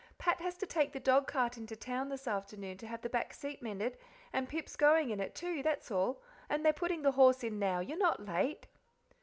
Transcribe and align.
Pat 0.17 0.41
has 0.41 0.57
to 0.57 0.65
take 0.65 0.93
the 0.93 0.99
dogcart 0.99 1.57
into 1.57 1.75
town 1.75 2.09
this 2.09 2.27
afternoon 2.27 2.75
to 2.79 2.87
have 2.87 3.01
the 3.03 3.09
back 3.09 3.35
seat 3.35 3.61
mended, 3.61 3.99
and 4.33 4.49
Pip's 4.49 4.75
going 4.75 5.11
in 5.11 5.19
it, 5.19 5.35
too, 5.35 5.61
that's 5.61 5.91
all, 5.91 6.23
and 6.49 6.65
they're 6.65 6.73
putting 6.73 7.03
the 7.03 7.11
horse 7.11 7.43
in 7.43 7.59
now; 7.59 7.81
you're 7.81 7.99
not 7.99 8.19
late." 8.25 8.65